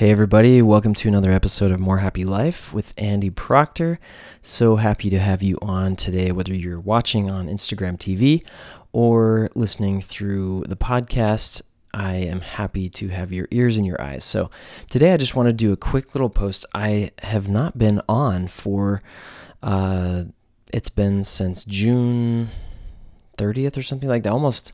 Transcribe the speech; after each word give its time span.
Hey, 0.00 0.10
everybody, 0.10 0.62
welcome 0.62 0.94
to 0.94 1.08
another 1.08 1.30
episode 1.30 1.70
of 1.70 1.78
More 1.78 1.98
Happy 1.98 2.24
Life 2.24 2.72
with 2.72 2.94
Andy 2.96 3.28
Proctor. 3.28 3.98
So 4.40 4.76
happy 4.76 5.10
to 5.10 5.18
have 5.18 5.42
you 5.42 5.58
on 5.60 5.94
today, 5.94 6.32
whether 6.32 6.54
you're 6.54 6.80
watching 6.80 7.30
on 7.30 7.48
Instagram 7.48 7.98
TV 7.98 8.42
or 8.92 9.50
listening 9.54 10.00
through 10.00 10.64
the 10.66 10.74
podcast. 10.74 11.60
I 11.92 12.14
am 12.14 12.40
happy 12.40 12.88
to 12.88 13.08
have 13.08 13.30
your 13.30 13.46
ears 13.50 13.76
and 13.76 13.84
your 13.84 14.00
eyes. 14.00 14.24
So, 14.24 14.50
today 14.88 15.12
I 15.12 15.18
just 15.18 15.36
want 15.36 15.50
to 15.50 15.52
do 15.52 15.70
a 15.70 15.76
quick 15.76 16.14
little 16.14 16.30
post. 16.30 16.64
I 16.72 17.10
have 17.18 17.50
not 17.50 17.76
been 17.76 18.00
on 18.08 18.48
for, 18.48 19.02
uh, 19.62 20.22
it's 20.72 20.88
been 20.88 21.24
since 21.24 21.62
June 21.62 22.48
30th 23.36 23.76
or 23.76 23.82
something 23.82 24.08
like 24.08 24.22
that, 24.22 24.32
almost 24.32 24.72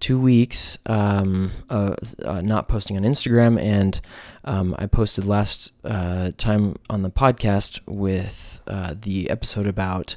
two 0.00 0.20
weeks 0.20 0.78
um, 0.86 1.50
uh, 1.70 1.94
uh, 2.24 2.40
not 2.40 2.68
posting 2.68 2.96
on 2.96 3.02
Instagram, 3.02 3.60
and 3.60 4.00
um, 4.44 4.74
I 4.78 4.86
posted 4.86 5.24
last 5.24 5.72
uh, 5.84 6.30
time 6.36 6.76
on 6.90 7.02
the 7.02 7.10
podcast 7.10 7.80
with 7.86 8.60
uh, 8.66 8.94
the 9.00 9.30
episode 9.30 9.66
about 9.66 10.16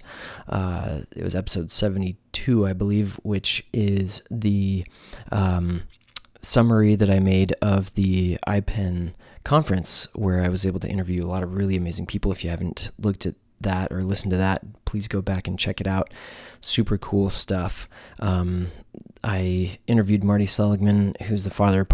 uh, 0.50 1.00
it 1.16 1.24
was 1.24 1.36
episode 1.36 1.72
seventy 1.72 2.18
two, 2.32 2.68
I 2.68 2.74
believe, 2.74 3.20
which 3.24 3.66
is 3.74 4.22
the 4.30 4.86
um, 5.32 5.84
summary 6.42 6.96
that 6.96 7.10
I 7.10 7.20
made 7.20 7.54
of 7.62 7.94
the 7.96 8.38
IPEN 8.48 9.14
conference, 9.44 10.08
where 10.14 10.42
I 10.44 10.50
was 10.50 10.66
able 10.66 10.80
to 10.82 10.90
interview 10.90 11.24
a 11.24 11.28
lot 11.28 11.44
of 11.44 11.56
really 11.56 11.78
amazing 11.78 12.06
people. 12.06 12.32
If 12.32 12.44
you 12.44 12.50
haven't 12.50 12.92
looked 13.00 13.26
at 13.26 13.36
that 13.62 13.92
or 13.92 14.04
listened 14.04 14.32
to 14.32 14.38
that, 14.38 14.64
please 14.88 15.08
go 15.08 15.22
back 15.22 15.48
and 15.48 15.60
check 15.60 15.80
it 15.80 15.86
out. 15.86 16.12
Super 16.62 16.98
cool 16.98 17.30
stuff. 17.30 17.88
Um, 18.20 18.72
I 19.24 19.78
interviewed 19.86 20.24
Marty 20.24 20.46
Seligman, 20.46 21.16
who's 21.24 21.44
the 21.44 21.50
father 21.50 21.82
of 21.82 21.90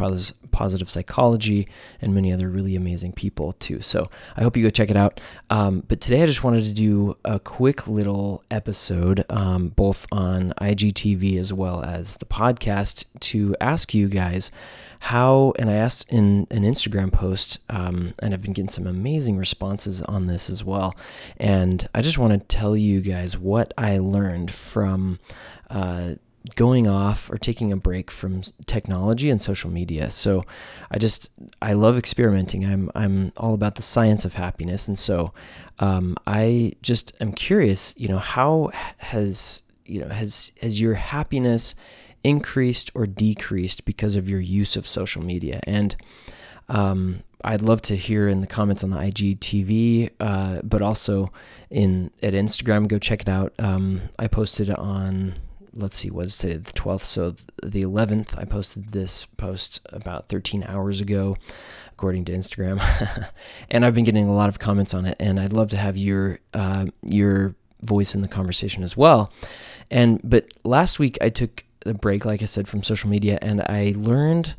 positive 0.51 0.89
psychology, 0.89 1.67
and 2.01 2.13
many 2.13 2.31
other 2.31 2.47
really 2.47 2.75
amazing 2.75 3.13
people 3.13 3.53
too. 3.53 3.81
So 3.81 4.09
I 4.37 4.43
hope 4.43 4.55
you 4.55 4.63
go 4.63 4.69
check 4.69 4.91
it 4.91 4.95
out. 4.95 5.19
Um, 5.49 5.83
but 5.87 5.99
today 5.99 6.23
I 6.23 6.27
just 6.27 6.43
wanted 6.43 6.63
to 6.65 6.73
do 6.73 7.17
a 7.25 7.39
quick 7.39 7.87
little 7.87 8.43
episode, 8.51 9.25
um, 9.29 9.69
both 9.69 10.05
on 10.11 10.53
IGTV 10.61 11.39
as 11.39 11.51
well 11.51 11.83
as 11.83 12.15
the 12.17 12.25
podcast, 12.25 13.05
to 13.21 13.55
ask 13.59 13.93
you 13.93 14.07
guys 14.07 14.51
how, 14.99 15.53
and 15.59 15.69
I 15.69 15.73
asked 15.73 16.09
in 16.09 16.47
an 16.49 16.63
Instagram 16.63 17.11
post, 17.11 17.59
um, 17.69 18.13
and 18.19 18.33
I've 18.33 18.41
been 18.41 18.53
getting 18.53 18.69
some 18.69 18.87
amazing 18.87 19.35
responses 19.35 20.01
on 20.01 20.27
this 20.27 20.49
as 20.49 20.63
well. 20.63 20.95
And 21.37 21.85
I 21.93 22.01
just 22.01 22.17
want 22.17 22.31
to 22.31 22.39
tell 22.55 22.77
you 22.77 22.82
guys 23.01 23.37
what 23.37 23.73
I 23.77 23.97
learned 23.99 24.51
from. 24.51 25.19
Uh, 25.69 26.15
going 26.55 26.87
off 26.87 27.31
or 27.31 27.37
taking 27.37 27.71
a 27.71 27.77
break 27.77 28.11
from 28.11 28.41
technology 28.65 29.29
and 29.29 29.41
social 29.41 29.69
media. 29.69 30.11
So 30.11 30.43
I 30.91 30.97
just 30.97 31.31
I 31.61 31.73
love 31.73 31.97
experimenting. 31.97 32.65
I'm 32.65 32.91
I'm 32.95 33.31
all 33.37 33.53
about 33.53 33.75
the 33.75 33.81
science 33.81 34.25
of 34.25 34.33
happiness, 34.33 34.87
and 34.87 34.99
so 34.99 35.33
um, 35.79 36.17
I 36.27 36.73
just 36.81 37.13
am 37.21 37.31
curious. 37.31 37.93
You 37.97 38.09
know, 38.09 38.19
how 38.19 38.71
has 38.97 39.63
you 39.85 40.01
know 40.01 40.09
has 40.09 40.51
has 40.61 40.81
your 40.81 40.95
happiness 40.95 41.75
increased 42.23 42.91
or 42.93 43.05
decreased 43.05 43.85
because 43.85 44.15
of 44.15 44.29
your 44.29 44.41
use 44.41 44.75
of 44.75 44.85
social 44.85 45.23
media? 45.23 45.61
And 45.63 45.95
um, 46.69 47.23
I'd 47.43 47.61
love 47.61 47.81
to 47.83 47.95
hear 47.95 48.27
in 48.27 48.41
the 48.41 48.47
comments 48.47 48.83
on 48.83 48.91
the 48.91 48.97
IGTV, 48.97 50.11
uh, 50.19 50.61
but 50.63 50.81
also 50.81 51.31
in 51.69 52.09
at 52.21 52.33
Instagram. 52.33 52.87
Go 52.87 52.99
check 52.99 53.21
it 53.21 53.29
out. 53.29 53.53
Um, 53.59 54.01
I 54.17 54.27
posted 54.27 54.69
on 54.69 55.35
let's 55.75 55.97
see, 55.97 56.09
what 56.09 56.25
is 56.25 56.37
today, 56.37 56.57
the 56.57 56.71
12th? 56.73 57.01
So 57.01 57.35
the 57.63 57.83
11th, 57.83 58.37
I 58.37 58.45
posted 58.45 58.91
this 58.91 59.25
post 59.37 59.81
about 59.91 60.29
13 60.29 60.63
hours 60.67 61.01
ago, 61.01 61.37
according 61.91 62.25
to 62.25 62.31
Instagram, 62.31 62.81
and 63.71 63.85
I've 63.85 63.95
been 63.95 64.03
getting 64.03 64.27
a 64.27 64.35
lot 64.35 64.49
of 64.49 64.59
comments 64.59 64.93
on 64.93 65.05
it, 65.05 65.17
and 65.19 65.39
I'd 65.39 65.53
love 65.53 65.69
to 65.69 65.77
have 65.77 65.97
your 65.97 66.39
uh, 66.53 66.85
your 67.01 67.55
voice 67.81 68.15
in 68.15 68.21
the 68.21 68.27
conversation 68.27 68.83
as 68.83 68.95
well. 68.95 69.31
And 69.91 70.21
but 70.23 70.47
last 70.63 70.99
week 70.99 71.17
I 71.21 71.29
took 71.29 71.63
a 71.85 71.93
break, 71.93 72.25
like 72.25 72.41
I 72.41 72.45
said, 72.45 72.67
from 72.67 72.83
social 72.83 73.09
media, 73.09 73.39
and 73.41 73.61
I 73.61 73.93
learned 73.97 74.55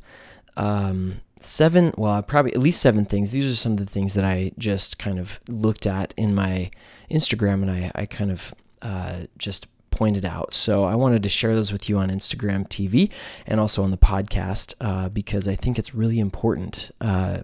um, 0.56 1.20
seven, 1.40 1.92
well, 1.96 2.22
probably 2.22 2.52
at 2.52 2.60
least 2.60 2.80
seven 2.80 3.04
things. 3.04 3.32
These 3.32 3.52
are 3.52 3.56
some 3.56 3.72
of 3.72 3.78
the 3.78 3.86
things 3.86 4.14
that 4.14 4.24
I 4.24 4.52
just 4.58 4.98
kind 4.98 5.18
of 5.18 5.40
looked 5.48 5.86
at 5.86 6.14
in 6.16 6.34
my 6.34 6.70
Instagram, 7.10 7.62
and 7.62 7.70
I, 7.70 7.90
I 7.94 8.06
kind 8.06 8.30
of 8.30 8.54
uh, 8.82 9.24
just 9.38 9.66
pointed 9.90 10.24
out. 10.24 10.52
So 10.52 10.84
I 10.84 10.96
wanted 10.96 11.22
to 11.22 11.28
share 11.28 11.54
those 11.54 11.72
with 11.72 11.88
you 11.88 11.98
on 11.98 12.10
Instagram 12.10 12.68
TV 12.68 13.12
and 13.46 13.60
also 13.60 13.84
on 13.84 13.92
the 13.92 13.96
podcast 13.96 14.74
uh, 14.80 15.08
because 15.08 15.46
I 15.46 15.54
think 15.54 15.78
it's 15.78 15.94
really 15.94 16.18
important 16.18 16.90
uh, 17.00 17.38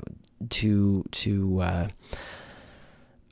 to 0.51 1.05
to 1.13 1.61
uh, 1.61 1.89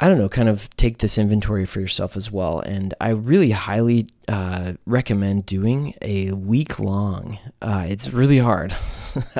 I 0.00 0.08
don't 0.08 0.18
know, 0.18 0.28
kind 0.28 0.48
of 0.48 0.70
take 0.76 0.98
this 0.98 1.18
inventory 1.18 1.66
for 1.66 1.80
yourself 1.80 2.16
as 2.16 2.30
well. 2.30 2.60
And 2.60 2.94
I 3.00 3.10
really 3.10 3.50
highly 3.50 4.06
uh, 4.28 4.74
recommend 4.86 5.44
doing 5.44 5.94
a 6.00 6.30
week 6.32 6.78
long. 6.78 7.38
Uh, 7.60 7.84
it's 7.88 8.12
really 8.12 8.38
hard, 8.38 8.74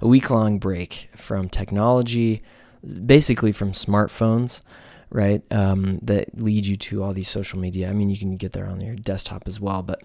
a 0.00 0.06
week 0.06 0.30
long 0.30 0.60
break 0.60 1.08
from 1.16 1.48
technology, 1.48 2.42
basically 3.06 3.50
from 3.50 3.72
smartphones 3.72 4.60
right? 5.12 5.42
Um, 5.52 5.98
that 6.02 6.40
lead 6.40 6.66
you 6.66 6.76
to 6.76 7.02
all 7.02 7.12
these 7.12 7.28
social 7.28 7.58
media. 7.58 7.90
I 7.90 7.92
mean, 7.92 8.10
you 8.10 8.18
can 8.18 8.36
get 8.36 8.52
there 8.52 8.66
on 8.66 8.80
your 8.80 8.96
desktop 8.96 9.44
as 9.46 9.60
well, 9.60 9.82
but 9.82 10.02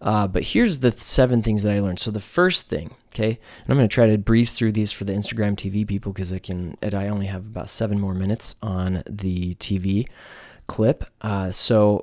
uh, 0.00 0.26
but 0.28 0.44
here's 0.44 0.78
the 0.78 0.92
seven 0.92 1.42
things 1.42 1.62
that 1.64 1.72
I 1.72 1.80
learned. 1.80 1.98
So 1.98 2.10
the 2.10 2.20
first 2.20 2.68
thing, 2.68 2.94
okay, 3.12 3.30
and 3.30 3.68
I'm 3.68 3.76
going 3.76 3.88
to 3.88 3.92
try 3.94 4.06
to 4.06 4.16
breeze 4.16 4.52
through 4.52 4.72
these 4.72 4.92
for 4.92 5.04
the 5.04 5.12
Instagram 5.12 5.56
TV 5.56 5.86
people 5.86 6.12
because 6.12 6.32
I 6.32 6.38
can. 6.38 6.78
I 6.82 7.08
only 7.08 7.26
have 7.26 7.46
about 7.46 7.68
seven 7.68 8.00
more 8.00 8.14
minutes 8.14 8.54
on 8.62 9.02
the 9.08 9.56
TV 9.56 10.06
clip. 10.68 11.04
Uh, 11.20 11.50
so 11.50 12.02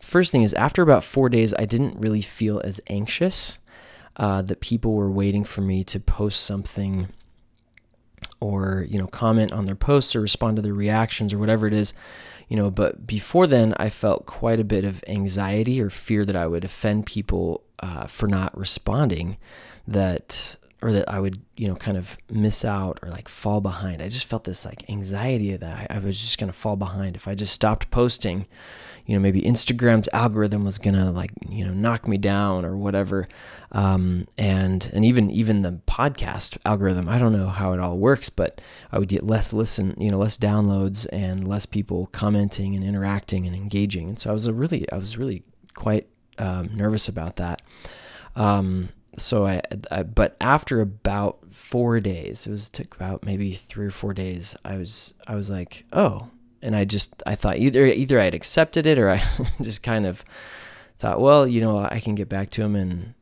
first 0.00 0.32
thing 0.32 0.42
is 0.42 0.52
after 0.54 0.82
about 0.82 1.04
four 1.04 1.28
days, 1.28 1.54
I 1.58 1.64
didn't 1.64 2.00
really 2.00 2.22
feel 2.22 2.60
as 2.64 2.80
anxious. 2.88 3.58
Uh, 4.16 4.40
that 4.42 4.60
people 4.60 4.94
were 4.94 5.10
waiting 5.10 5.42
for 5.42 5.60
me 5.60 5.82
to 5.82 5.98
post 5.98 6.44
something 6.44 7.08
or 8.44 8.84
you 8.90 8.98
know 8.98 9.06
comment 9.06 9.52
on 9.52 9.64
their 9.64 9.74
posts 9.74 10.14
or 10.14 10.20
respond 10.20 10.56
to 10.56 10.62
their 10.62 10.74
reactions 10.74 11.32
or 11.32 11.38
whatever 11.38 11.66
it 11.66 11.72
is 11.72 11.94
you 12.48 12.56
know 12.56 12.70
but 12.70 13.06
before 13.06 13.46
then 13.46 13.72
i 13.78 13.88
felt 13.88 14.26
quite 14.26 14.60
a 14.60 14.64
bit 14.64 14.84
of 14.84 15.02
anxiety 15.08 15.80
or 15.80 15.88
fear 15.88 16.24
that 16.26 16.36
i 16.36 16.46
would 16.46 16.62
offend 16.62 17.06
people 17.06 17.64
uh, 17.80 18.06
for 18.06 18.28
not 18.28 18.56
responding 18.56 19.38
that 19.88 20.56
or 20.82 20.92
that 20.92 21.08
i 21.08 21.18
would 21.18 21.40
you 21.56 21.68
know 21.68 21.74
kind 21.74 21.96
of 21.96 22.16
miss 22.30 22.64
out 22.64 22.98
or 23.02 23.08
like 23.08 23.28
fall 23.28 23.60
behind 23.60 24.02
i 24.02 24.08
just 24.08 24.26
felt 24.26 24.44
this 24.44 24.64
like 24.64 24.88
anxiety 24.88 25.56
that 25.56 25.90
i, 25.90 25.96
I 25.96 25.98
was 25.98 26.20
just 26.20 26.38
going 26.38 26.50
to 26.50 26.58
fall 26.58 26.76
behind 26.76 27.16
if 27.16 27.28
i 27.28 27.34
just 27.34 27.52
stopped 27.52 27.90
posting 27.90 28.46
you 29.06 29.14
know 29.14 29.20
maybe 29.20 29.42
Instagram's 29.42 30.08
algorithm 30.12 30.64
was 30.64 30.78
gonna 30.78 31.10
like 31.12 31.30
you 31.48 31.64
know 31.64 31.74
knock 31.74 32.08
me 32.08 32.16
down 32.16 32.64
or 32.64 32.76
whatever, 32.76 33.28
um, 33.72 34.26
and 34.38 34.90
and 34.94 35.04
even 35.04 35.30
even 35.30 35.62
the 35.62 35.78
podcast 35.86 36.56
algorithm. 36.64 37.08
I 37.08 37.18
don't 37.18 37.32
know 37.32 37.48
how 37.48 37.72
it 37.72 37.80
all 37.80 37.98
works, 37.98 38.30
but 38.30 38.60
I 38.92 38.98
would 38.98 39.08
get 39.08 39.24
less 39.24 39.52
listen, 39.52 39.94
you 39.98 40.10
know, 40.10 40.18
less 40.18 40.38
downloads 40.38 41.06
and 41.12 41.46
less 41.46 41.66
people 41.66 42.06
commenting 42.12 42.74
and 42.74 42.84
interacting 42.84 43.46
and 43.46 43.54
engaging. 43.54 44.08
And 44.08 44.18
so 44.18 44.30
I 44.30 44.32
was 44.32 44.46
a 44.46 44.54
really 44.54 44.90
I 44.90 44.96
was 44.96 45.18
really 45.18 45.42
quite 45.74 46.08
um, 46.38 46.70
nervous 46.74 47.08
about 47.08 47.36
that. 47.36 47.60
Um, 48.36 48.88
so 49.16 49.46
I, 49.46 49.60
I, 49.90 50.02
but 50.02 50.36
after 50.40 50.80
about 50.80 51.38
four 51.50 52.00
days, 52.00 52.46
it 52.46 52.50
was 52.50 52.68
took 52.68 52.94
about 52.94 53.24
maybe 53.24 53.52
three 53.52 53.86
or 53.86 53.90
four 53.90 54.14
days. 54.14 54.56
I 54.64 54.76
was 54.76 55.14
I 55.26 55.34
was 55.34 55.50
like, 55.50 55.84
oh, 55.92 56.28
and 56.62 56.74
I 56.74 56.84
just 56.84 57.22
I 57.26 57.34
thought 57.34 57.58
either 57.58 57.86
either 57.86 58.20
I 58.20 58.24
had 58.24 58.34
accepted 58.34 58.86
it 58.86 58.98
or 58.98 59.10
I 59.10 59.22
just 59.62 59.82
kind 59.82 60.06
of 60.06 60.24
thought, 60.98 61.20
well, 61.20 61.46
you 61.46 61.60
know, 61.60 61.78
I 61.78 62.00
can 62.00 62.14
get 62.14 62.28
back 62.28 62.50
to 62.50 62.62
him, 62.62 62.74
and 62.76 63.14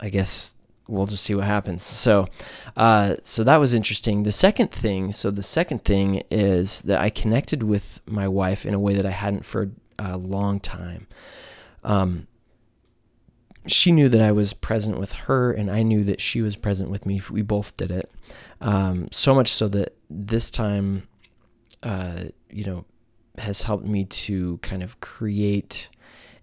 I 0.00 0.08
guess 0.10 0.54
we'll 0.88 1.06
just 1.06 1.24
see 1.24 1.34
what 1.34 1.44
happens. 1.44 1.82
So, 1.82 2.28
uh, 2.76 3.16
so 3.22 3.44
that 3.44 3.58
was 3.58 3.74
interesting. 3.74 4.22
The 4.22 4.32
second 4.32 4.70
thing, 4.70 5.12
so 5.12 5.30
the 5.30 5.42
second 5.42 5.84
thing 5.84 6.22
is 6.30 6.82
that 6.82 7.00
I 7.00 7.10
connected 7.10 7.62
with 7.62 8.02
my 8.06 8.28
wife 8.28 8.66
in 8.66 8.74
a 8.74 8.78
way 8.78 8.94
that 8.94 9.06
I 9.06 9.10
hadn't 9.10 9.44
for 9.44 9.70
a 9.98 10.16
long 10.16 10.60
time. 10.60 11.06
Um, 11.82 12.26
she 13.66 13.92
knew 13.92 14.08
that 14.08 14.20
I 14.20 14.32
was 14.32 14.52
present 14.52 14.98
with 14.98 15.12
her, 15.12 15.52
and 15.52 15.70
I 15.70 15.82
knew 15.82 16.04
that 16.04 16.20
she 16.20 16.42
was 16.42 16.56
present 16.56 16.90
with 16.90 17.06
me. 17.06 17.20
We 17.30 17.42
both 17.42 17.76
did 17.76 17.90
it. 17.90 18.10
Um, 18.60 19.08
so 19.10 19.34
much 19.34 19.48
so 19.48 19.68
that 19.68 19.94
this 20.10 20.50
time, 20.50 21.08
uh, 21.82 22.24
you 22.50 22.64
know, 22.64 22.84
has 23.38 23.62
helped 23.62 23.86
me 23.86 24.04
to 24.04 24.58
kind 24.58 24.82
of 24.82 25.00
create 25.00 25.88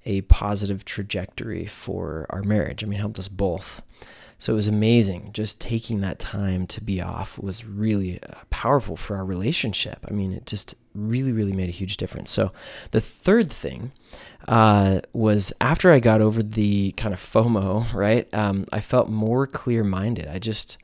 a 0.06 0.22
positive 0.22 0.84
trajectory 0.84 1.66
for 1.66 2.26
our 2.30 2.44
marriage. 2.44 2.84
I 2.84 2.88
mean, 2.88 3.00
helped 3.00 3.20
us 3.20 3.28
both. 3.28 3.82
So 4.42 4.54
it 4.54 4.56
was 4.56 4.68
amazing. 4.68 5.30
Just 5.34 5.62
taking 5.62 6.02
that 6.02 6.18
time 6.18 6.66
to 6.66 6.84
be 6.84 7.00
off 7.00 7.38
was 7.38 7.64
really 7.64 8.20
uh, 8.24 8.34
powerful 8.50 8.96
for 8.96 9.16
our 9.16 9.24
relationship. 9.24 10.04
I 10.10 10.14
mean, 10.16 10.34
it 10.34 10.48
just 10.48 10.74
really, 10.96 11.32
really 11.32 11.54
made 11.54 11.70
a 11.70 11.72
huge 11.72 11.96
difference. 11.98 12.32
So 12.32 12.52
the 12.90 13.02
third 13.02 13.54
thing 13.54 13.92
uh, 14.48 15.02
was 15.14 15.54
after 15.62 15.92
I 15.92 16.00
got 16.00 16.22
over 16.22 16.42
the 16.42 16.92
kind 16.94 17.14
of 17.14 17.20
FOMO, 17.20 17.94
right? 17.94 18.28
Um, 18.34 18.66
I 18.74 18.80
felt 18.80 19.10
more 19.10 19.46
clear 19.46 19.84
minded. 19.84 20.28
I 20.28 20.40
just, 20.40 20.80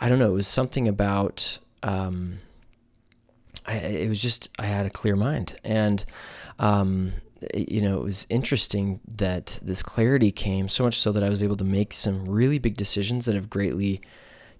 I 0.00 0.08
don't 0.08 0.18
know, 0.18 0.30
it 0.32 0.34
was 0.34 0.48
something 0.48 0.88
about, 0.88 1.60
um, 1.84 2.40
I, 3.66 3.76
it 3.76 4.08
was 4.08 4.20
just, 4.20 4.48
I 4.58 4.66
had 4.66 4.84
a 4.84 4.90
clear 4.90 5.14
mind. 5.14 5.54
And, 5.62 6.04
um, 6.58 7.12
you 7.54 7.80
know, 7.80 7.98
it 7.98 8.04
was 8.04 8.26
interesting 8.28 9.00
that 9.16 9.58
this 9.62 9.82
clarity 9.82 10.30
came 10.30 10.68
so 10.68 10.84
much 10.84 10.98
so 10.98 11.12
that 11.12 11.22
I 11.22 11.28
was 11.28 11.42
able 11.42 11.56
to 11.56 11.64
make 11.64 11.92
some 11.92 12.28
really 12.28 12.58
big 12.58 12.76
decisions 12.76 13.26
that 13.26 13.34
have 13.34 13.50
greatly 13.50 14.00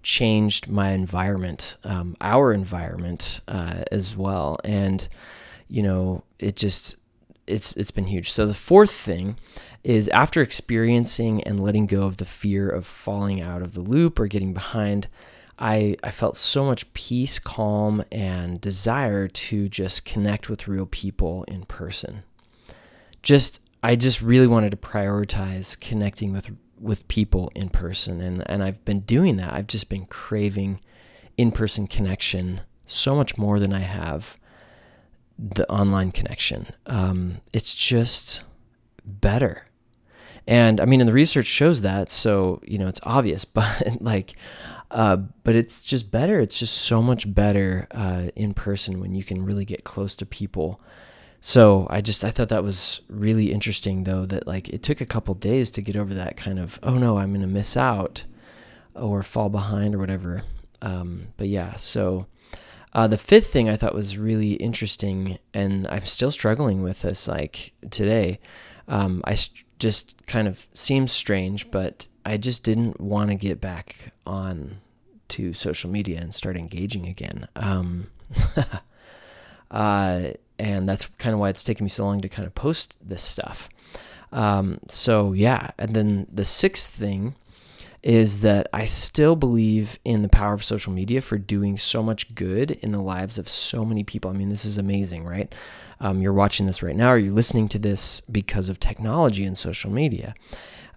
changed 0.03 0.69
my 0.69 0.91
environment, 0.91 1.77
um, 1.83 2.15
our 2.21 2.53
environment 2.53 3.41
uh, 3.47 3.83
as 3.91 4.15
well. 4.15 4.59
And, 4.63 5.07
you 5.67 5.83
know, 5.83 6.23
it 6.39 6.55
just, 6.55 6.97
it's, 7.45 7.73
it's 7.73 7.91
been 7.91 8.07
huge. 8.07 8.31
So 8.31 8.45
the 8.45 8.53
fourth 8.53 8.91
thing 8.91 9.37
is 9.83 10.07
after 10.09 10.41
experiencing 10.41 11.43
and 11.43 11.61
letting 11.61 11.87
go 11.87 12.03
of 12.03 12.17
the 12.17 12.25
fear 12.25 12.69
of 12.69 12.85
falling 12.85 13.41
out 13.41 13.61
of 13.61 13.73
the 13.73 13.81
loop 13.81 14.19
or 14.19 14.27
getting 14.27 14.53
behind, 14.53 15.07
I, 15.59 15.95
I 16.03 16.11
felt 16.11 16.37
so 16.37 16.65
much 16.65 16.93
peace, 16.93 17.39
calm, 17.39 18.03
and 18.11 18.61
desire 18.61 19.27
to 19.27 19.67
just 19.67 20.05
connect 20.05 20.49
with 20.49 20.67
real 20.67 20.85
people 20.85 21.43
in 21.45 21.65
person 21.65 22.23
just 23.27 23.59
I 23.83 23.97
just 23.97 24.21
really 24.21 24.47
wanted 24.47 24.71
to 24.71 24.77
prioritize 24.77 25.77
connecting 25.77 26.31
with 26.31 26.49
with 26.79 27.05
people 27.09 27.51
in 27.55 27.67
person 27.67 28.21
and 28.21 28.41
and 28.49 28.63
I've 28.63 28.83
been 28.85 29.01
doing 29.01 29.35
that. 29.35 29.51
I've 29.51 29.67
just 29.67 29.89
been 29.89 30.05
craving 30.05 30.79
in-person 31.37 31.87
connection 31.87 32.61
so 32.85 33.15
much 33.15 33.37
more 33.37 33.59
than 33.59 33.73
I 33.73 33.79
have 33.79 34.39
the 35.37 35.69
online 35.69 36.11
connection. 36.11 36.67
Um, 36.85 37.41
it's 37.51 37.75
just 37.75 38.43
better. 39.03 39.65
And 40.47 40.79
I 40.79 40.85
mean, 40.85 41.01
and 41.01 41.07
the 41.09 41.13
research 41.13 41.47
shows 41.47 41.81
that, 41.81 42.09
so 42.09 42.61
you 42.65 42.77
know 42.77 42.87
it's 42.87 43.01
obvious. 43.03 43.43
But 43.53 44.01
like, 44.01 44.35
uh, 44.89 45.17
but 45.43 45.53
it's 45.53 45.83
just 45.83 46.11
better. 46.11 46.39
It's 46.39 46.57
just 46.57 46.77
so 46.77 47.01
much 47.01 47.31
better 47.35 47.87
uh, 47.91 48.29
in 48.37 48.53
person 48.53 49.01
when 49.01 49.13
you 49.13 49.25
can 49.25 49.43
really 49.43 49.65
get 49.65 49.83
close 49.83 50.15
to 50.15 50.25
people 50.25 50.79
so 51.39 51.87
I 51.89 52.01
just 52.01 52.23
I 52.23 52.29
thought 52.29 52.49
that 52.49 52.63
was 52.63 53.01
really 53.09 53.51
interesting 53.51 54.03
though 54.03 54.25
that 54.25 54.47
like 54.47 54.69
it 54.69 54.83
took 54.83 55.01
a 55.01 55.05
couple 55.05 55.33
days 55.33 55.71
to 55.71 55.81
get 55.81 55.95
over 55.95 56.13
that 56.13 56.37
kind 56.37 56.59
of 56.59 56.79
oh 56.83 56.97
no 56.97 57.17
I'm 57.17 57.33
gonna 57.33 57.47
miss 57.47 57.77
out 57.77 58.23
or 58.95 59.23
fall 59.23 59.49
behind 59.49 59.95
or 59.95 59.99
whatever. 59.99 60.43
Um, 60.81 61.27
but 61.37 61.47
yeah, 61.47 61.75
so 61.75 62.27
uh, 62.93 63.07
the 63.07 63.17
fifth 63.17 63.47
thing 63.47 63.69
I 63.69 63.75
thought 63.75 63.93
was 63.93 64.17
really 64.17 64.53
interesting, 64.53 65.37
and 65.53 65.87
I'm 65.87 66.05
still 66.05 66.31
struggling 66.31 66.81
with 66.81 67.01
this 67.01 67.27
like 67.27 67.73
today. 67.91 68.39
Um, 68.87 69.21
I 69.25 69.35
st- 69.35 69.65
just 69.79 70.25
kind 70.25 70.47
of 70.47 70.67
seems 70.73 71.11
strange, 71.11 71.69
but 71.69 72.07
I 72.25 72.37
just 72.37 72.63
didn't 72.63 72.99
want 72.99 73.29
to 73.29 73.35
get 73.35 73.61
back 73.61 74.13
on 74.25 74.77
to 75.29 75.53
social 75.53 75.89
media 75.89 76.19
and 76.19 76.33
start 76.33 76.57
engaging 76.57 77.05
again. 77.05 77.47
Um, 77.55 78.07
uh, 79.71 80.31
and 80.59 80.87
that's 80.87 81.05
kind 81.17 81.33
of 81.33 81.39
why 81.39 81.49
it's 81.49 81.63
taken 81.63 81.83
me 81.83 81.89
so 81.89 82.05
long 82.05 82.21
to 82.21 82.29
kind 82.29 82.45
of 82.45 82.55
post 82.55 82.97
this 83.01 83.23
stuff. 83.23 83.69
Um, 84.31 84.79
so 84.87 85.33
yeah, 85.33 85.71
and 85.77 85.95
then 85.95 86.27
the 86.31 86.45
sixth 86.45 86.89
thing 86.89 87.35
is 88.03 88.41
that 88.41 88.67
I 88.73 88.85
still 88.85 89.35
believe 89.35 89.99
in 90.05 90.21
the 90.21 90.29
power 90.29 90.53
of 90.53 90.63
social 90.63 90.93
media 90.93 91.21
for 91.21 91.37
doing 91.37 91.77
so 91.77 92.03
much 92.03 92.33
good 92.35 92.71
in 92.71 92.91
the 92.91 93.01
lives 93.01 93.37
of 93.37 93.49
so 93.49 93.83
many 93.83 94.03
people. 94.03 94.31
I 94.31 94.33
mean, 94.33 94.49
this 94.49 94.65
is 94.65 94.77
amazing, 94.77 95.25
right? 95.25 95.53
Um, 95.99 96.21
you're 96.21 96.33
watching 96.33 96.67
this 96.67 96.83
right 96.83 96.95
now, 96.95 97.09
or 97.09 97.17
you're 97.17 97.33
listening 97.33 97.67
to 97.69 97.79
this 97.79 98.21
because 98.21 98.69
of 98.69 98.79
technology 98.79 99.45
and 99.45 99.57
social 99.57 99.91
media. 99.91 100.35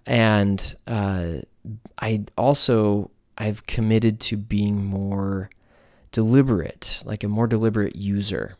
And 0.05 0.75
uh, 0.87 1.39
I 1.99 2.23
also 2.37 3.11
I've 3.37 3.65
committed 3.65 4.19
to 4.21 4.37
being 4.37 4.85
more 4.85 5.49
deliberate, 6.11 7.01
like 7.05 7.23
a 7.23 7.27
more 7.27 7.47
deliberate 7.47 7.95
user 7.95 8.57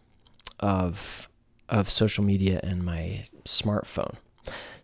of 0.62 1.28
of 1.70 1.90
social 1.90 2.24
media 2.24 2.60
and 2.64 2.84
my 2.84 3.24
smartphone. 3.46 4.16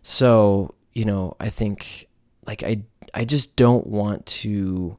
So, 0.02 0.74
you 0.94 1.04
know, 1.04 1.36
I 1.38 1.50
think 1.50 2.08
like 2.46 2.62
I 2.62 2.82
I 3.14 3.24
just 3.24 3.56
don't 3.56 3.86
want 3.86 4.26
to 4.26 4.96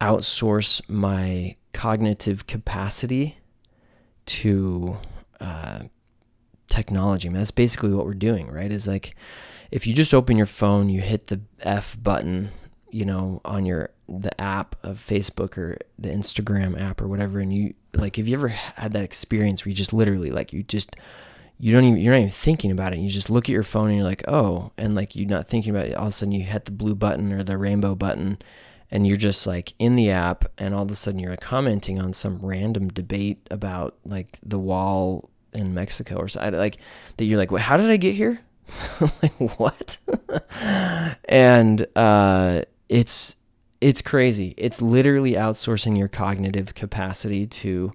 outsource 0.00 0.80
my 0.88 1.56
cognitive 1.72 2.46
capacity 2.46 3.38
to 4.26 4.96
uh, 5.40 5.80
technology. 6.68 7.28
I 7.28 7.30
mean, 7.30 7.40
that's 7.40 7.50
basically 7.50 7.90
what 7.90 8.06
we're 8.06 8.14
doing, 8.14 8.48
right? 8.50 8.70
Is 8.70 8.86
like 8.86 9.16
if 9.70 9.86
you 9.86 9.94
just 9.94 10.14
open 10.14 10.36
your 10.36 10.46
phone, 10.46 10.88
you 10.88 11.00
hit 11.00 11.26
the 11.26 11.40
F 11.60 12.00
button, 12.00 12.50
you 12.90 13.04
know, 13.04 13.40
on 13.44 13.66
your 13.66 13.90
the 14.08 14.38
app 14.40 14.76
of 14.82 15.04
Facebook 15.04 15.58
or 15.58 15.78
the 15.98 16.08
Instagram 16.08 16.80
app 16.80 17.00
or 17.00 17.08
whatever, 17.08 17.40
and 17.40 17.52
you 17.52 17.74
like, 17.98 18.16
have 18.16 18.28
you 18.28 18.36
ever 18.36 18.48
had 18.48 18.92
that 18.92 19.04
experience 19.04 19.64
where 19.64 19.70
you 19.70 19.76
just 19.76 19.92
literally 19.92 20.30
like 20.30 20.52
you 20.52 20.62
just 20.62 20.96
you 21.60 21.72
don't 21.72 21.84
even 21.84 21.98
you're 21.98 22.12
not 22.12 22.20
even 22.20 22.30
thinking 22.30 22.70
about 22.70 22.92
it. 22.94 23.00
You 23.00 23.08
just 23.08 23.30
look 23.30 23.48
at 23.48 23.52
your 23.52 23.62
phone 23.62 23.88
and 23.88 23.96
you're 23.96 24.06
like, 24.06 24.26
oh, 24.28 24.70
and 24.78 24.94
like 24.94 25.16
you're 25.16 25.28
not 25.28 25.48
thinking 25.48 25.74
about 25.74 25.86
it. 25.86 25.94
All 25.94 26.04
of 26.04 26.10
a 26.10 26.12
sudden, 26.12 26.32
you 26.32 26.44
hit 26.44 26.64
the 26.64 26.70
blue 26.70 26.94
button 26.94 27.32
or 27.32 27.42
the 27.42 27.58
rainbow 27.58 27.94
button, 27.94 28.38
and 28.90 29.06
you're 29.06 29.16
just 29.16 29.46
like 29.46 29.72
in 29.78 29.96
the 29.96 30.10
app, 30.10 30.44
and 30.56 30.74
all 30.74 30.84
of 30.84 30.90
a 30.90 30.94
sudden 30.94 31.18
you're 31.18 31.36
commenting 31.36 32.00
on 32.00 32.12
some 32.12 32.38
random 32.38 32.88
debate 32.88 33.46
about 33.50 33.96
like 34.04 34.38
the 34.44 34.58
wall 34.58 35.30
in 35.52 35.74
Mexico 35.74 36.16
or 36.16 36.28
something 36.28 36.54
like 36.54 36.78
that. 37.16 37.24
You're 37.24 37.38
like, 37.38 37.50
well, 37.50 37.62
how 37.62 37.76
did 37.76 37.90
I 37.90 37.96
get 37.96 38.14
here? 38.14 38.40
like 39.00 39.58
what? 39.58 39.98
and 41.28 41.86
uh, 41.96 42.62
it's 42.88 43.34
it's 43.80 44.02
crazy. 44.02 44.54
It's 44.56 44.82
literally 44.82 45.32
outsourcing 45.32 45.98
your 45.98 46.08
cognitive 46.08 46.74
capacity 46.74 47.46
to 47.46 47.92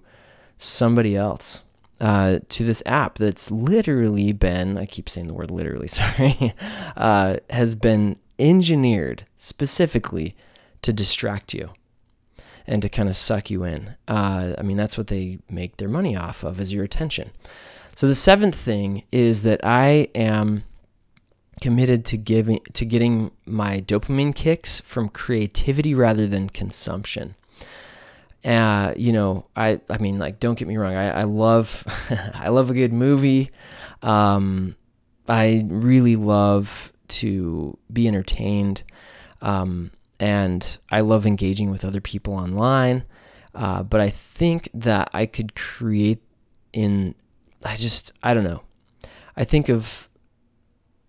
somebody 0.56 1.16
else. 1.16 1.62
Uh, 2.00 2.40
to 2.48 2.64
this 2.64 2.82
app 2.86 3.18
that's 3.18 3.50
literally 3.50 4.32
been, 4.32 4.76
I 4.76 4.84
keep 4.84 5.08
saying 5.08 5.28
the 5.28 5.34
word 5.34 5.50
literally, 5.50 5.88
sorry, 5.88 6.52
uh, 6.96 7.36
has 7.50 7.74
been 7.74 8.18
engineered 8.38 9.26
specifically 9.36 10.36
to 10.82 10.92
distract 10.92 11.54
you 11.54 11.70
and 12.66 12.82
to 12.82 12.88
kind 12.88 13.08
of 13.08 13.16
suck 13.16 13.50
you 13.50 13.64
in. 13.64 13.94
Uh, 14.08 14.54
I 14.58 14.62
mean, 14.62 14.76
that's 14.76 14.98
what 14.98 15.06
they 15.06 15.38
make 15.48 15.76
their 15.76 15.88
money 15.88 16.16
off 16.16 16.42
of 16.42 16.60
is 16.60 16.72
your 16.72 16.84
attention. 16.84 17.30
So 17.94 18.06
the 18.06 18.14
seventh 18.14 18.56
thing 18.56 19.04
is 19.12 19.42
that 19.44 19.60
I 19.64 20.08
am 20.14 20.64
committed 21.60 22.04
to 22.06 22.16
giving 22.16 22.60
to 22.72 22.84
getting 22.84 23.30
my 23.46 23.80
dopamine 23.80 24.34
kicks 24.34 24.80
from 24.80 25.08
creativity 25.08 25.94
rather 25.94 26.26
than 26.26 26.48
consumption. 26.50 27.34
Uh, 28.44 28.92
you 28.96 29.12
know, 29.12 29.46
I 29.56 29.80
I 29.88 29.98
mean, 29.98 30.18
like, 30.18 30.40
don't 30.40 30.58
get 30.58 30.68
me 30.68 30.76
wrong. 30.76 30.94
I, 30.94 31.20
I 31.20 31.22
love 31.22 31.84
I 32.34 32.48
love 32.48 32.70
a 32.70 32.74
good 32.74 32.92
movie. 32.92 33.50
Um, 34.02 34.76
I 35.28 35.64
really 35.66 36.16
love 36.16 36.92
to 37.08 37.78
be 37.92 38.06
entertained, 38.06 38.82
um, 39.40 39.90
and 40.20 40.78
I 40.92 41.00
love 41.00 41.26
engaging 41.26 41.70
with 41.70 41.84
other 41.84 42.00
people 42.00 42.34
online. 42.34 43.04
Uh, 43.54 43.82
but 43.82 44.00
I 44.00 44.10
think 44.10 44.68
that 44.74 45.10
I 45.14 45.26
could 45.26 45.54
create 45.54 46.22
in. 46.72 47.14
I 47.64 47.76
just 47.76 48.12
I 48.22 48.34
don't 48.34 48.44
know. 48.44 48.62
I 49.36 49.44
think 49.44 49.68
of 49.68 50.08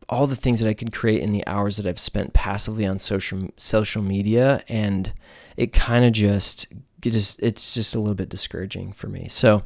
all 0.09 0.27
the 0.27 0.35
things 0.35 0.59
that 0.59 0.69
I 0.69 0.73
could 0.73 0.93
create 0.93 1.21
in 1.21 1.31
the 1.31 1.45
hours 1.47 1.77
that 1.77 1.85
I've 1.85 1.99
spent 1.99 2.33
passively 2.33 2.85
on 2.85 2.99
social 2.99 3.47
social 3.57 4.01
media, 4.01 4.63
and 4.67 5.13
it 5.57 5.73
kind 5.73 6.05
of 6.05 6.11
just 6.11 6.67
it 7.05 7.11
just 7.11 7.39
it's 7.41 7.73
just 7.73 7.95
a 7.95 7.99
little 7.99 8.15
bit 8.15 8.29
discouraging 8.29 8.93
for 8.93 9.07
me. 9.07 9.27
So, 9.29 9.63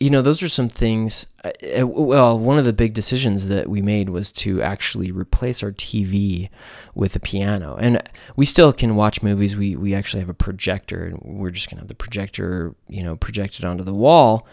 you 0.00 0.10
know, 0.10 0.22
those 0.22 0.42
are 0.42 0.48
some 0.48 0.68
things. 0.68 1.26
Uh, 1.44 1.86
well, 1.86 2.38
one 2.38 2.58
of 2.58 2.64
the 2.64 2.72
big 2.72 2.94
decisions 2.94 3.48
that 3.48 3.68
we 3.68 3.82
made 3.82 4.08
was 4.08 4.32
to 4.32 4.62
actually 4.62 5.10
replace 5.12 5.62
our 5.62 5.72
TV 5.72 6.50
with 6.94 7.16
a 7.16 7.20
piano, 7.20 7.76
and 7.80 8.02
we 8.36 8.44
still 8.44 8.72
can 8.72 8.96
watch 8.96 9.22
movies. 9.22 9.56
We 9.56 9.76
we 9.76 9.94
actually 9.94 10.20
have 10.20 10.28
a 10.28 10.34
projector, 10.34 11.04
and 11.04 11.20
we're 11.22 11.50
just 11.50 11.70
gonna 11.70 11.82
have 11.82 11.88
the 11.88 11.94
projector, 11.94 12.74
you 12.88 13.02
know, 13.02 13.16
projected 13.16 13.64
onto 13.64 13.84
the 13.84 13.94
wall. 13.94 14.46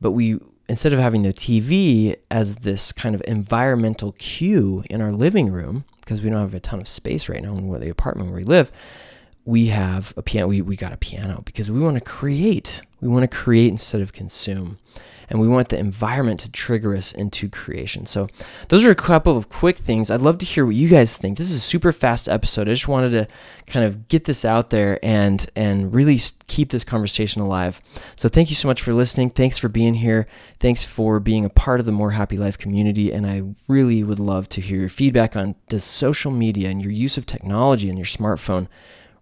But 0.00 0.12
we 0.12 0.38
instead 0.68 0.92
of 0.92 0.98
having 0.98 1.22
the 1.22 1.32
TV 1.32 2.16
as 2.30 2.56
this 2.56 2.92
kind 2.92 3.14
of 3.14 3.22
environmental 3.26 4.12
cue 4.12 4.82
in 4.90 5.00
our 5.00 5.12
living 5.12 5.50
room, 5.50 5.84
because 6.00 6.22
we 6.22 6.30
don't 6.30 6.40
have 6.40 6.54
a 6.54 6.60
ton 6.60 6.80
of 6.80 6.88
space 6.88 7.28
right 7.28 7.42
now 7.42 7.54
in 7.54 7.68
the 7.68 7.90
apartment 7.90 8.30
where 8.30 8.38
we 8.38 8.44
live, 8.44 8.70
we 9.44 9.66
have 9.66 10.12
a 10.16 10.22
piano. 10.22 10.48
We, 10.48 10.60
we 10.60 10.76
got 10.76 10.92
a 10.92 10.96
piano 10.96 11.42
because 11.44 11.70
we 11.70 11.80
want 11.80 11.96
to 11.96 12.00
create. 12.00 12.82
We 13.00 13.08
want 13.08 13.22
to 13.22 13.36
create 13.36 13.70
instead 13.70 14.00
of 14.00 14.12
consume 14.12 14.78
and 15.28 15.40
we 15.40 15.48
want 15.48 15.68
the 15.68 15.78
environment 15.78 16.40
to 16.40 16.50
trigger 16.50 16.94
us 16.94 17.12
into 17.12 17.48
creation. 17.48 18.06
So, 18.06 18.28
those 18.68 18.84
are 18.84 18.90
a 18.90 18.96
couple 18.96 19.36
of 19.36 19.48
quick 19.48 19.76
things. 19.76 20.10
I'd 20.10 20.20
love 20.20 20.38
to 20.38 20.46
hear 20.46 20.64
what 20.64 20.74
you 20.74 20.88
guys 20.88 21.16
think. 21.16 21.38
This 21.38 21.50
is 21.50 21.56
a 21.56 21.60
super 21.60 21.92
fast 21.92 22.28
episode. 22.28 22.68
I 22.68 22.72
just 22.72 22.88
wanted 22.88 23.10
to 23.10 23.26
kind 23.66 23.84
of 23.84 24.08
get 24.08 24.24
this 24.24 24.44
out 24.44 24.70
there 24.70 24.98
and 25.04 25.48
and 25.56 25.92
really 25.94 26.18
keep 26.46 26.70
this 26.70 26.84
conversation 26.84 27.42
alive. 27.42 27.80
So, 28.16 28.28
thank 28.28 28.50
you 28.50 28.56
so 28.56 28.68
much 28.68 28.82
for 28.82 28.92
listening. 28.92 29.30
Thanks 29.30 29.58
for 29.58 29.68
being 29.68 29.94
here. 29.94 30.26
Thanks 30.58 30.84
for 30.84 31.20
being 31.20 31.44
a 31.44 31.50
part 31.50 31.80
of 31.80 31.86
the 31.86 31.92
More 31.92 32.12
Happy 32.12 32.38
Life 32.38 32.58
community. 32.58 33.12
And 33.12 33.26
I 33.26 33.42
really 33.68 34.02
would 34.02 34.20
love 34.20 34.48
to 34.50 34.60
hear 34.60 34.80
your 34.80 34.88
feedback 34.88 35.36
on 35.36 35.54
does 35.68 35.84
social 35.84 36.30
media 36.30 36.70
and 36.70 36.82
your 36.82 36.92
use 36.92 37.16
of 37.16 37.26
technology 37.26 37.88
and 37.88 37.98
your 37.98 38.06
smartphone 38.06 38.68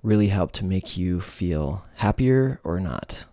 really 0.03 0.29
help 0.29 0.53
to 0.53 0.65
make 0.65 0.97
you 0.97 1.21
feel 1.21 1.85
happier 1.97 2.61
or 2.63 2.79
not? 2.79 3.25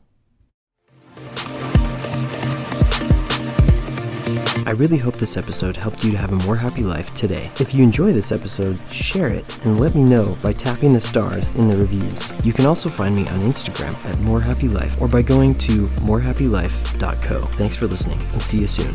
I 4.65 4.71
really 4.71 4.97
hope 4.97 5.15
this 5.15 5.37
episode 5.37 5.75
helped 5.75 6.03
you 6.03 6.11
to 6.11 6.17
have 6.17 6.31
a 6.31 6.45
more 6.47 6.55
happy 6.55 6.83
life 6.83 7.13
today. 7.13 7.51
If 7.59 7.73
you 7.73 7.83
enjoy 7.83 8.13
this 8.13 8.31
episode, 8.31 8.79
share 8.91 9.29
it 9.29 9.65
and 9.65 9.79
let 9.79 9.95
me 9.95 10.03
know 10.03 10.37
by 10.41 10.53
tapping 10.53 10.93
the 10.93 11.01
stars 11.01 11.49
in 11.49 11.67
the 11.67 11.77
reviews. 11.77 12.31
You 12.43 12.53
can 12.53 12.65
also 12.65 12.89
find 12.89 13.15
me 13.15 13.27
on 13.29 13.39
Instagram 13.41 13.93
at 14.05 14.19
More 14.19 14.41
Happy 14.41 14.67
Life 14.67 15.01
or 15.01 15.07
by 15.07 15.21
going 15.21 15.55
to 15.59 15.87
morehappylife.co. 15.87 17.41
Thanks 17.41 17.75
for 17.75 17.87
listening 17.87 18.21
and 18.33 18.41
see 18.41 18.59
you 18.59 18.67
soon. 18.67 18.93